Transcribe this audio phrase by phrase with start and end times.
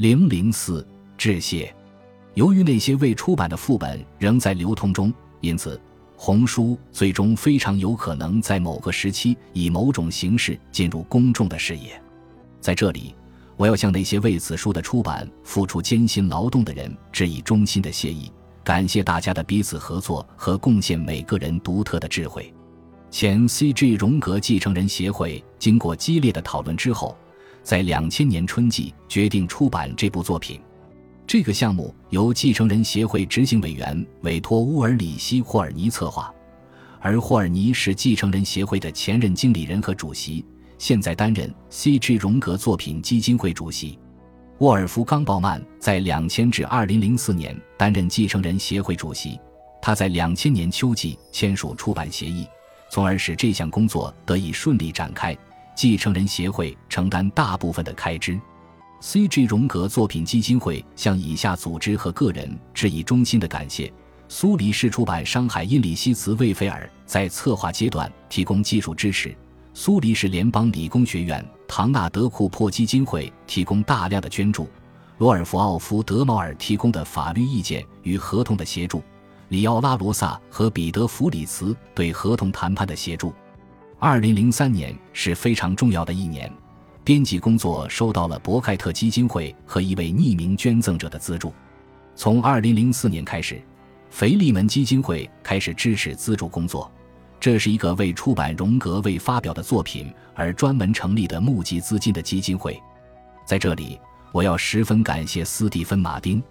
[0.00, 0.86] 零零四
[1.18, 1.70] 致谢。
[2.32, 5.78] 由于那些未出版的副本仍在流通中，因此
[6.16, 12.02] 红书最终非常有可能在某个时期以某种形式进入公众的视野。
[12.62, 13.14] 在这里，
[13.58, 18.32] 我要向那些为此书的出版付出艰辛劳动的人致以衷心的谢意，
[18.64, 22.50] 感谢大家的彼此合作和贡献，每个人独特的智慧。
[23.10, 23.96] 前 C.G.
[23.96, 27.14] 荣格继承人协会经过激烈的讨论之后，
[27.62, 30.60] 在两千年春季决定出版这部作品。
[31.26, 36.34] 这个项目由继承人协会执行委员委托乌尔里希·霍尔尼策划，
[37.00, 40.44] 而霍尔尼是继承人协会的前任经理人和主席，
[40.76, 42.14] 现在担任 C.G.
[42.14, 43.96] 荣格作品基金会主席。
[44.58, 49.38] 沃尔夫冈·鲍曼在两千至二零零四年担任继承人协会主席，
[49.80, 52.44] 他在两千年秋季签署出版协议，
[52.90, 55.34] 从而使这项工作得以顺利展开。
[55.74, 58.38] 继承人协会承担大部分的开支。
[59.00, 59.44] C.G.
[59.44, 63.90] 荣格作品基金会向以下组织和个人致以衷心的感谢：
[64.28, 69.30] 苏黎世出版商海因里希茨魏菲尔在策划阶段提供技术支持；
[69.72, 74.66] 苏黎世联邦理工学院唐纳德库珀基金会提供大量的捐助；
[75.16, 79.00] 罗尔夫奥夫德毛尔提供的法律意见与合同的协助；
[79.48, 83.32] 里奥拉罗萨和彼得弗里茨对合同谈判的协助。
[84.02, 86.50] 二零零三年是非常重要的一年。
[87.04, 91.52] 编辑工作收到了博盖特基金会和一位匿名捐赠者的资助。
[92.16, 93.60] 从2004年开始，
[94.08, 96.90] 腓利门基金会开始支持资助工作。
[97.38, 102.80] 这是一个为出版荣格未发表的作品而专门成立的募集资金的基金会。
[103.44, 104.00] 在这里，
[104.32, 106.42] 我要十分感谢斯蒂芬·马丁。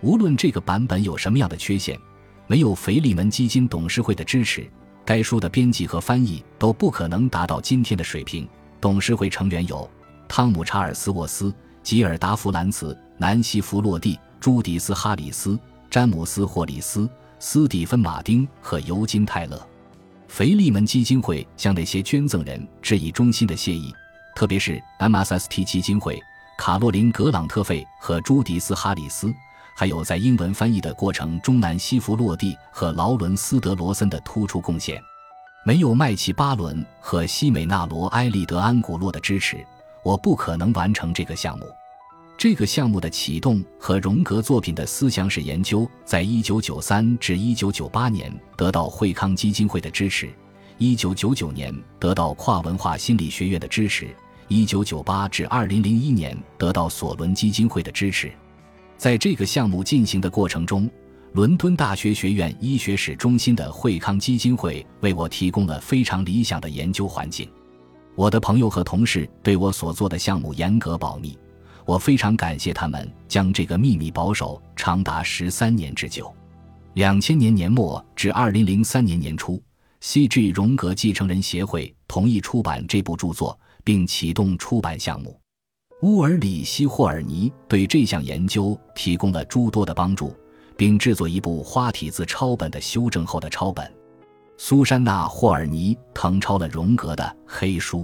[0.00, 1.98] 无论这个版本有什么样的缺陷，
[2.46, 4.66] 没有腓利门基金董事会的支持，
[5.06, 8.46] 该书的编辑和翻译都不可能达到今天的水平。
[8.80, 9.88] 董事会成员有
[10.26, 15.56] 汤姆·查尔斯·沃斯、吉尔达·弗兰茨、南希·弗洛蒂、朱迪斯·哈里斯、
[15.88, 19.64] 詹姆斯·霍里斯、斯蒂芬·马丁和尤金·泰勒。
[20.26, 23.94] 腓利门基金会向那些捐赠人致以衷心的谢意，
[24.34, 26.20] 特别是 MSST 基金会、
[26.58, 29.32] 卡洛琳·格朗特费和朱迪斯·哈里斯，
[29.78, 34.98] 还有在英文翻译的过程中南希·弗洛蒂和劳伦斯·德罗森的突出贡献。
[35.66, 39.62] 没有麦奇巴伦和西美纳罗埃利德安古洛的支持，
[40.02, 41.66] 我不可能完成这个项目。
[42.38, 50.32] 这个项目的启动和荣格作品的思想史研究，在一九九三至一九九八年得到惠康基金会的支持，
[50.78, 54.08] 一九九九年得到跨文化心理学院的支持，
[54.48, 58.32] 一九九八至二零零一年得到索伦基金会的支持。
[58.96, 60.90] 在这个项目进行的过程中。
[61.32, 67.46] 伦敦大学学院医学史中心的惠康基金会为我提供了非常理想的研究环境。
[68.14, 71.38] 我的朋友和同事对我所做的项目严格保密，
[71.84, 76.34] 我非常感谢他们将这个秘密保守长达十三年之久。
[76.94, 79.62] 两千年年末至二零零三年年初
[80.00, 80.48] ，C.G.
[80.48, 85.38] 荣格继承人协会同意出版这部著作，并启动出版项目。
[86.02, 90.34] 乌尔里希·霍尔尼对这项研究提供了诸多的帮助。
[90.76, 93.90] 并制作一部花体字抄本的修正后的抄本。
[94.58, 98.00] 苏珊娜·霍尔尼誊抄了荣格的《黑书》。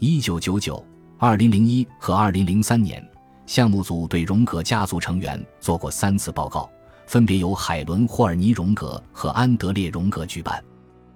[0.00, 0.84] 一九九九、
[1.16, 3.00] 二零零一和二零零三年，
[3.46, 6.68] 项目组对荣格家族成员做过三次报告，
[7.06, 10.62] 分别由海伦·霍尔尼·荣格和安德烈·荣格举办。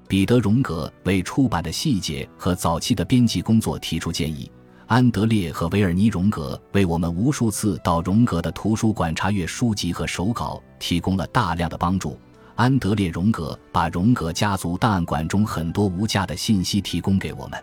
[0.06, 4.49] 彼得·荣格为出版的细节和早期的编辑工作提出建议。
[4.89, 12.17] 安德烈和维尔尼·荣格为我们无数次到荣格的图书馆查阅书籍和手稿提供了大量的帮助。
[12.55, 17.61] 安德烈·荣格把荣格家族档案馆中很多无价的信息提供给我们。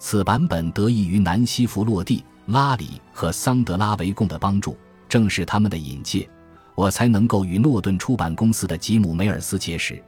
[0.00, 4.76] 此版本得益于南希·弗洛蒂、拉里和桑德拉·维贡的帮助，
[5.08, 6.28] 正是他们的引介，
[6.74, 10.02] 我才能够与诺顿出版公司的吉姆·梅尔斯结识。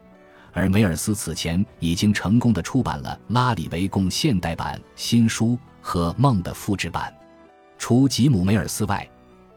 [0.53, 5.57] 而梅尔斯此前已经成功的出版了拉里·维贡现代版新书。
[5.81, 7.13] 和梦的复制版，
[7.79, 9.09] 除吉姆·梅尔斯外，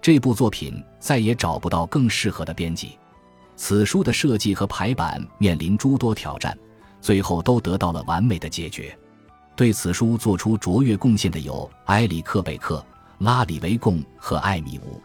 [0.02, 2.98] 这部作品再也找不到更适合的编辑。
[3.56, 6.58] 此书的设计和排版面临诸多挑战，
[7.00, 8.98] 最后都得到了完美的解决。
[9.56, 12.84] 对此书做出卓越贡献的有埃里克·贝克、
[13.20, 14.98] 拉里·维贡和艾米乌·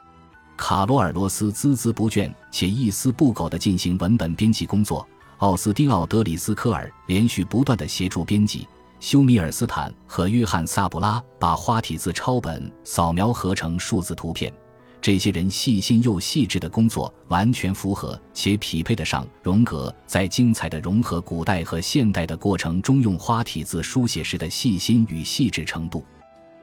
[0.56, 5.06] 卡罗尔罗斯孜孜不倦且一丝不苟地进行文本编辑工作。
[5.38, 8.66] 奥斯汀·奥德里斯科尔连续不断地协助编辑。
[9.00, 14.52] 休米尔斯坦和约翰萨布拉把花体字抄本扫描合成数字图片。
[15.00, 26.04] 这些人细心又细致的工作，完全符合且匹配得上荣格在精彩的融合古代和现代的过程中用花体字书写时的细心与细致程度。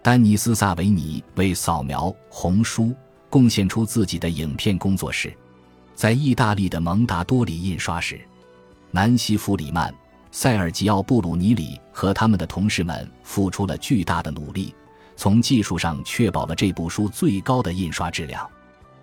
[0.04, 2.94] 丹尼斯·萨维尼为扫描红书
[3.30, 5.34] 贡献出自己的影片工作室，
[5.96, 8.20] 在意大利的蒙达多里印刷时，
[8.92, 9.96] 南希·弗里曼、
[10.38, 14.76] 塞尔吉奥·布鲁尼里和他们的同事们付出了巨大的努力，
[15.16, 18.46] 从技术上确保了这部书最高的印刷质量。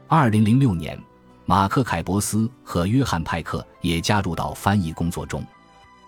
[0.06, 1.00] 二零零六年，
[1.46, 5.42] 马克·凯伯斯和约翰·派克也加入到翻译工作中。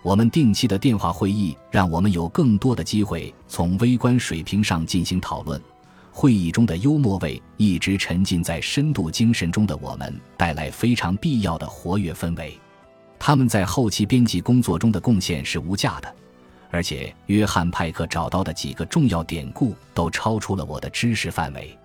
[0.03, 5.59] 我们定期的电话会议让我们有更多的机会从微观水平上进行讨论。
[6.11, 12.55] 会议中的幽默味，一直沉浸在深度精神中的我们，带来非常必要的活跃氛围。
[13.27, 16.15] 他们在后期编辑工作中的贡献是无价的，
[16.69, 21.75] 而且约翰·派克找到的几个重要典故都超出了我的知识范围。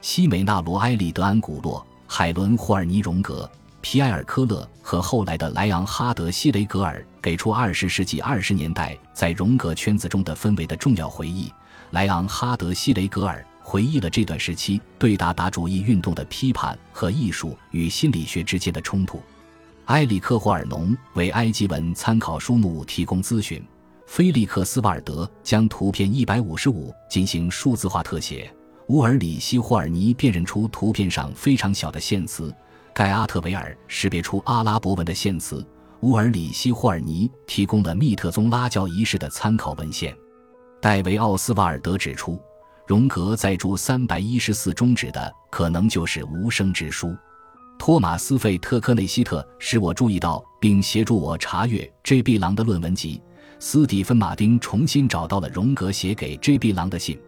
[0.00, 3.48] 西美纳罗埃里德安古洛、海伦霍尔尼荣格、
[3.80, 11.52] 皮埃尔科勒和后来的莱昂哈德希雷格尔给出二十世纪二十年代在荣格圈子中的氛围的重要回忆。
[11.92, 13.46] 莱昂哈德希雷格尔。
[13.62, 19.22] 回忆了这段时期对达达主义运动的批判和艺术与心理学之间的冲突。
[19.90, 23.60] 埃里克·霍尔农为埃及文参考书目提供咨询。
[24.06, 28.48] 菲利克斯·瓦尔德将图片一百五十五进行数字化特写。
[28.86, 32.54] 乌尔里希·霍尔尼辨认出图片上非常小的线词。
[32.94, 35.66] 盖阿特维尔识别出阿拉伯文的线词。
[36.02, 40.16] 乌尔里希·霍尔尼提供了密特宗拉教仪式的参考文献。
[40.80, 42.40] 戴维·奥斯瓦尔德指出。
[42.90, 47.16] 荣格在注三百一十四中指的可能就是无声之书。
[47.80, 52.36] 托马斯·费特科内希特使我注意到，并协助我查阅 J.B.
[52.36, 53.22] 狼的论文集。
[53.58, 56.74] 斯蒂芬·马丁重新找到了荣格写给 J.B.
[56.74, 57.18] 狼的信。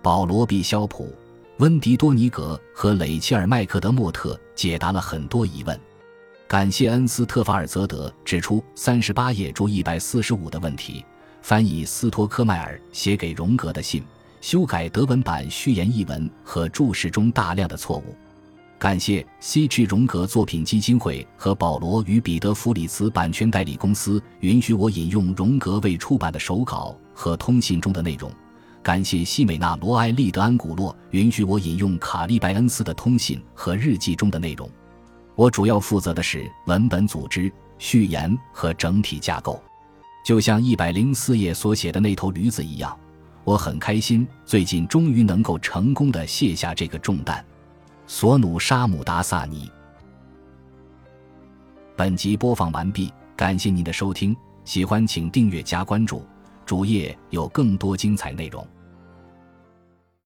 [0.00, 1.14] 保罗·毕肖普、
[1.58, 5.78] 温迪多尼格和雷切尔·麦克德莫特解答了很多疑问。
[6.48, 11.04] 感谢恩斯特·法尔泽德指出三十八页注一百四十五的问题。
[11.42, 14.02] 翻译斯托科迈尔写给荣格的信。
[14.40, 18.16] 修改德文版序言译文和注释中大量的错误。
[18.80, 19.82] 感谢 C.G.
[19.82, 28.32] 荣格作品基金会和保罗与彼得弗里茨版权代理公司允许我引用荣格未出版的手稿和通信中的内容。
[28.82, 34.66] 感谢西美纳罗埃利德安古洛允许我引用卡利白恩斯的通信和日记中的内容。
[35.34, 39.62] 我主要负责的是文本组织、序言和整体架构，
[40.24, 42.98] 就像一百零四页所写的那头驴子一样。
[43.44, 47.44] 我很开心，最近终于能够成功的卸下这个重担。
[48.12, 49.70] 索努沙姆达萨尼。
[51.96, 56.26] 本集播放完毕，感谢您的收听，喜欢请订阅加关注，
[56.66, 58.66] 主页有更多精彩内容。